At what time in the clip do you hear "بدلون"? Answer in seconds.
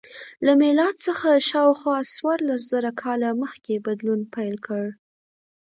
3.85-4.21